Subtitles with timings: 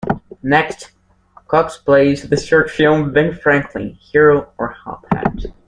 [0.41, 0.93] Next,
[1.47, 5.53] Cox plays the short film Ben Franklin: Hero or Hophead?